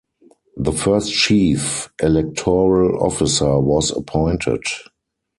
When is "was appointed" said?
3.59-4.63